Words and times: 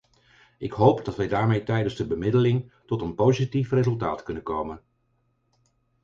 Ik 0.57 0.71
hoop 0.71 1.05
dat 1.05 1.15
wij 1.15 1.27
daarmee 1.27 1.63
tijdens 1.63 1.95
de 1.95 2.07
bemiddeling 2.07 2.71
tot 2.85 3.01
een 3.01 3.15
positief 3.15 3.71
resultaat 3.71 4.23
kunnen 4.23 4.43
komen. 4.43 4.81